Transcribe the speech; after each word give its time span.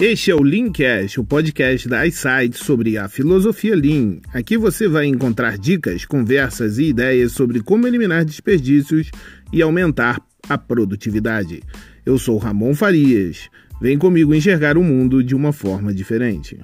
Este 0.00 0.30
é 0.30 0.34
o 0.36 0.44
Leancast, 0.44 1.18
o 1.18 1.24
podcast 1.24 1.88
da 1.88 2.06
iSight 2.06 2.56
sobre 2.56 2.96
a 2.96 3.08
filosofia 3.08 3.74
Lean. 3.74 4.20
Aqui 4.32 4.56
você 4.56 4.86
vai 4.86 5.06
encontrar 5.06 5.58
dicas, 5.58 6.04
conversas 6.04 6.78
e 6.78 6.84
ideias 6.84 7.32
sobre 7.32 7.60
como 7.60 7.84
eliminar 7.84 8.24
desperdícios 8.24 9.10
e 9.52 9.60
aumentar 9.60 10.24
a 10.48 10.56
produtividade. 10.56 11.64
Eu 12.06 12.16
sou 12.16 12.38
Ramon 12.38 12.76
Farias. 12.76 13.50
Vem 13.80 13.98
comigo 13.98 14.32
enxergar 14.32 14.78
o 14.78 14.84
mundo 14.84 15.20
de 15.20 15.34
uma 15.34 15.52
forma 15.52 15.92
diferente. 15.92 16.60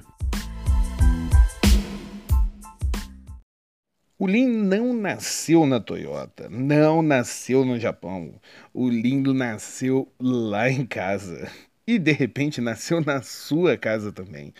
O 4.17 4.27
Lean 4.27 4.47
não 4.47 4.93
nasceu 4.93 5.65
na 5.65 5.81
Toyota, 5.81 6.47
não 6.49 7.01
nasceu 7.01 7.65
no 7.65 7.77
Japão. 7.77 8.39
O 8.73 8.87
Lean 8.87 9.33
nasceu 9.33 10.09
lá 10.21 10.71
em 10.71 10.85
casa 10.85 11.51
e 11.87 11.99
de 11.99 12.11
repente 12.11 12.61
nasceu 12.61 13.01
na 13.01 13.21
sua 13.21 13.77
casa 13.77 14.11
também. 14.11 14.53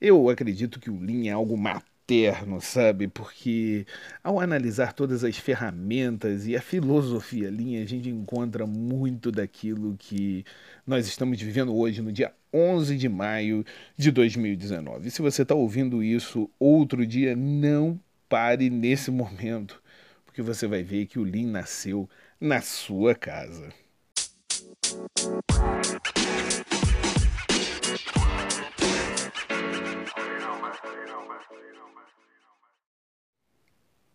Eu 0.00 0.28
acredito 0.28 0.80
que 0.80 0.90
o 0.90 0.98
Lean 0.98 1.28
é 1.28 1.30
algo 1.30 1.56
materno, 1.56 2.60
sabe? 2.60 3.08
Porque 3.08 3.86
ao 4.22 4.40
analisar 4.40 4.92
todas 4.92 5.24
as 5.24 5.36
ferramentas 5.38 6.46
e 6.46 6.56
a 6.56 6.60
filosofia 6.60 7.50
Lean, 7.50 7.82
a 7.82 7.86
gente 7.86 8.08
encontra 8.08 8.66
muito 8.66 9.30
daquilo 9.32 9.96
que 9.98 10.44
nós 10.86 11.06
estamos 11.06 11.40
vivendo 11.40 11.74
hoje, 11.74 12.02
no 12.02 12.12
dia 12.12 12.32
11 12.52 12.96
de 12.96 13.08
maio 13.08 13.64
de 13.96 14.10
2019. 14.10 15.08
E 15.08 15.10
se 15.10 15.22
você 15.22 15.42
está 15.42 15.54
ouvindo 15.54 16.02
isso 16.02 16.50
outro 16.58 17.06
dia, 17.06 17.34
não 17.36 17.98
pare 18.28 18.68
nesse 18.70 19.10
momento, 19.10 19.80
porque 20.26 20.42
você 20.42 20.66
vai 20.66 20.82
ver 20.82 21.06
que 21.06 21.18
o 21.18 21.24
Lean 21.24 21.46
nasceu 21.46 22.08
na 22.40 22.60
sua 22.60 23.14
casa. 23.14 23.72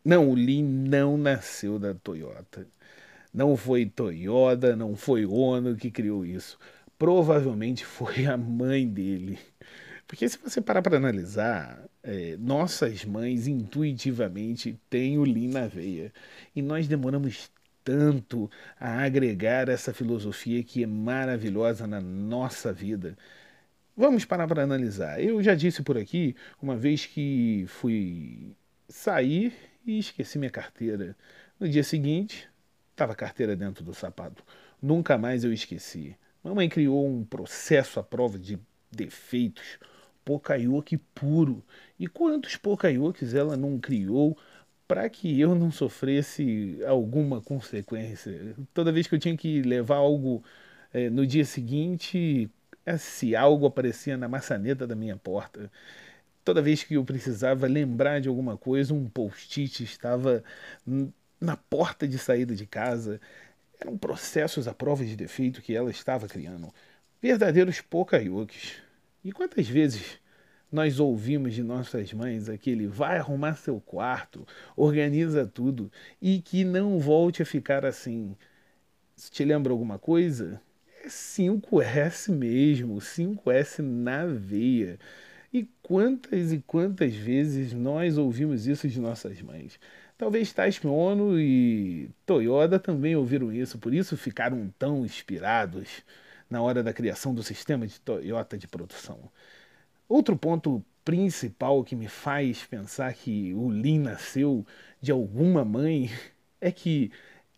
Não, 0.03 0.29
o 0.29 0.33
Lean 0.33 0.63
não 0.63 1.17
nasceu 1.17 1.77
da 1.77 1.93
Toyota. 1.93 2.67
Não 3.33 3.55
foi 3.55 3.85
Toyota, 3.85 4.75
não 4.75 4.95
foi 4.95 5.25
Ono 5.25 5.75
que 5.75 5.91
criou 5.91 6.25
isso. 6.25 6.57
Provavelmente 6.97 7.85
foi 7.85 8.25
a 8.25 8.35
mãe 8.37 8.87
dele. 8.87 9.37
Porque 10.07 10.27
se 10.27 10.37
você 10.39 10.59
parar 10.59 10.81
para 10.81 10.97
analisar, 10.97 11.87
é, 12.01 12.35
nossas 12.37 13.05
mães 13.05 13.47
intuitivamente 13.47 14.79
têm 14.89 15.19
o 15.19 15.23
Lean 15.23 15.51
na 15.51 15.67
veia. 15.67 16.11
E 16.55 16.61
nós 16.61 16.87
demoramos 16.87 17.51
tanto 17.83 18.49
a 18.79 19.03
agregar 19.03 19.69
essa 19.69 19.93
filosofia 19.93 20.63
que 20.63 20.83
é 20.83 20.87
maravilhosa 20.87 21.87
na 21.87 21.99
nossa 22.01 22.71
vida. 22.71 23.17
Vamos 23.95 24.23
parar 24.25 24.47
para 24.47 24.63
analisar. 24.63 25.21
Eu 25.21 25.43
já 25.43 25.55
disse 25.55 25.83
por 25.83 25.97
aqui, 25.97 26.35
uma 26.61 26.77
vez 26.77 27.05
que 27.05 27.65
fui 27.67 28.55
sair 28.87 29.53
e 29.85 29.99
esqueci 29.99 30.39
minha 30.39 30.51
carteira. 30.51 31.15
No 31.59 31.67
dia 31.67 31.83
seguinte, 31.83 32.47
estava 32.91 33.13
a 33.13 33.15
carteira 33.15 33.55
dentro 33.55 33.83
do 33.83 33.93
sapato. 33.93 34.43
Nunca 34.81 35.17
mais 35.17 35.43
eu 35.43 35.51
esqueci. 35.51 36.15
Mamãe 36.43 36.69
criou 36.69 37.05
um 37.05 37.25
processo 37.25 37.99
à 37.99 38.03
prova 38.03 38.39
de 38.39 38.57
defeitos, 38.91 39.77
pocaioque 40.23 40.97
puro. 40.97 41.63
E 41.99 42.07
quantos 42.07 42.55
pocaioques 42.55 43.33
ela 43.33 43.57
não 43.57 43.77
criou 43.77 44.37
para 44.89 45.09
que 45.09 45.39
eu 45.39 45.55
não 45.55 45.71
sofresse 45.71 46.79
alguma 46.85 47.41
consequência? 47.41 48.55
Toda 48.73 48.91
vez 48.91 49.07
que 49.07 49.15
eu 49.15 49.19
tinha 49.19 49.37
que 49.37 49.61
levar 49.61 49.97
algo 49.97 50.43
é, 50.93 51.09
no 51.09 51.25
dia 51.25 51.45
seguinte, 51.45 52.49
se 52.97 53.35
algo 53.35 53.67
aparecia 53.67 54.17
na 54.17 54.27
maçaneta 54.27 54.87
da 54.87 54.95
minha 54.95 55.15
porta, 55.15 55.71
Toda 56.43 56.63
vez 56.63 56.83
que 56.83 56.95
eu 56.95 57.05
precisava 57.05 57.67
lembrar 57.67 58.19
de 58.19 58.27
alguma 58.27 58.57
coisa, 58.57 58.91
um 58.91 59.07
post-it 59.07 59.83
estava 59.83 60.43
na 61.39 61.55
porta 61.55 62.07
de 62.07 62.17
saída 62.17 62.55
de 62.55 62.65
casa. 62.65 63.21
Eram 63.79 63.95
processos 63.95 64.67
à 64.67 64.73
prova 64.73 65.05
de 65.05 65.15
defeito 65.15 65.61
que 65.61 65.75
ela 65.75 65.91
estava 65.91 66.27
criando. 66.27 66.73
Verdadeiros 67.21 67.81
pocaiokes. 67.81 68.81
E 69.23 69.31
quantas 69.31 69.67
vezes 69.67 70.19
nós 70.71 70.99
ouvimos 70.99 71.53
de 71.53 71.63
nossas 71.63 72.13
mães 72.13 72.49
aquele 72.49 72.87
vai 72.87 73.17
arrumar 73.17 73.55
seu 73.55 73.79
quarto, 73.79 74.45
organiza 74.75 75.45
tudo 75.45 75.91
e 76.21 76.41
que 76.41 76.63
não 76.63 76.99
volte 76.99 77.41
a 77.41 77.45
ficar 77.45 77.85
assim. 77.85 78.35
Te 79.31 79.43
lembra 79.43 79.71
alguma 79.73 79.97
coisa? 79.99 80.61
É 81.03 81.07
5S 81.07 82.31
mesmo, 82.31 82.97
5S 82.97 83.79
na 83.79 84.25
veia. 84.25 84.99
E 85.51 85.67
quantas 85.81 86.51
e 86.53 86.59
quantas 86.59 87.15
vezes 87.15 87.73
nós 87.73 88.17
ouvimos 88.17 88.67
isso 88.67 88.87
de 88.87 88.99
nossas 88.99 89.41
mães? 89.41 89.79
Talvez 90.17 90.53
Taishi 90.53 90.85
Ono 90.85 91.39
e 91.39 92.11
Toyota 92.25 92.77
também 92.77 93.15
ouviram 93.15 93.51
isso, 93.51 93.79
por 93.79 93.93
isso 93.93 94.15
ficaram 94.17 94.71
tão 94.77 95.05
inspirados 95.05 96.03
na 96.49 96.61
hora 96.61 96.83
da 96.83 96.93
criação 96.93 97.33
do 97.33 97.41
sistema 97.41 97.87
de 97.87 97.99
Toyota 98.01 98.57
de 98.57 98.67
produção. 98.67 99.19
Outro 100.09 100.35
ponto 100.35 100.83
principal 101.05 101.83
que 101.83 101.95
me 101.95 102.07
faz 102.07 102.65
pensar 102.65 103.13
que 103.13 103.53
o 103.53 103.69
Lean 103.69 103.99
nasceu 103.99 104.65
de 104.99 105.11
alguma 105.11 105.63
mãe 105.63 106.09
é 106.59 106.71
que 106.71 107.11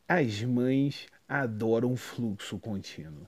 as 0.06 0.44
mães 0.44 1.08
adoram 1.30 1.96
fluxo 1.96 2.60
contínuo. 2.60 3.26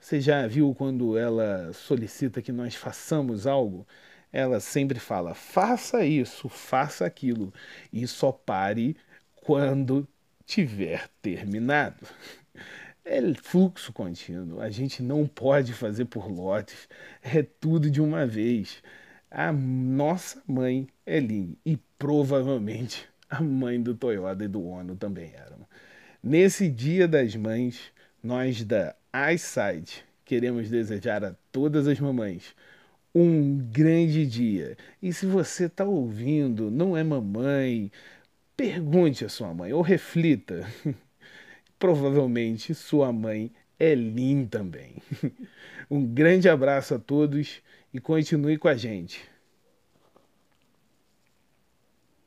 Você 0.00 0.22
já 0.22 0.46
viu 0.46 0.74
quando 0.74 1.18
ela 1.18 1.70
solicita 1.74 2.40
que 2.40 2.50
nós 2.50 2.74
façamos 2.74 3.46
algo? 3.46 3.86
Ela 4.32 4.58
sempre 4.58 4.98
fala: 4.98 5.34
faça 5.34 6.02
isso, 6.02 6.48
faça 6.48 7.04
aquilo, 7.04 7.52
e 7.92 8.06
só 8.06 8.32
pare 8.32 8.96
quando 9.36 10.08
tiver 10.46 11.10
terminado. 11.20 12.06
É 13.04 13.20
fluxo 13.34 13.92
contínuo, 13.92 14.60
a 14.60 14.70
gente 14.70 15.02
não 15.02 15.26
pode 15.26 15.72
fazer 15.72 16.04
por 16.04 16.30
lotes, 16.30 16.88
é 17.22 17.42
tudo 17.42 17.90
de 17.90 18.00
uma 18.00 18.26
vez. 18.26 18.82
A 19.30 19.52
nossa 19.52 20.42
mãe 20.46 20.86
é 21.04 21.18
Lin 21.18 21.56
e 21.66 21.76
provavelmente 21.98 23.08
a 23.28 23.40
mãe 23.40 23.82
do 23.82 23.94
Toyota 23.94 24.44
e 24.44 24.48
do 24.48 24.64
Ono 24.64 24.94
também 24.94 25.32
eram. 25.34 25.66
Nesse 26.22 26.68
Dia 26.68 27.08
das 27.08 27.34
Mães, 27.34 27.80
nós 28.22 28.64
da 28.64 28.94
iSight 29.32 30.04
queremos 30.24 30.70
desejar 30.70 31.24
a 31.24 31.34
todas 31.50 31.88
as 31.88 31.98
mamães 31.98 32.54
um 33.14 33.58
grande 33.58 34.26
dia. 34.26 34.76
E 35.02 35.12
se 35.12 35.26
você 35.26 35.66
está 35.66 35.84
ouvindo, 35.84 36.70
não 36.70 36.96
é 36.96 37.02
mamãe, 37.02 37.90
pergunte 38.56 39.24
a 39.24 39.28
sua 39.28 39.52
mãe 39.52 39.72
ou 39.72 39.82
reflita. 39.82 40.66
Provavelmente 41.82 42.76
sua 42.76 43.12
mãe 43.12 43.50
é 43.76 43.92
Lin 43.92 44.46
também. 44.46 45.02
Um 45.90 46.06
grande 46.06 46.48
abraço 46.48 46.94
a 46.94 46.98
todos 46.98 47.60
e 47.92 47.98
continue 47.98 48.56
com 48.56 48.68
a 48.68 48.74
gente. 48.76 49.28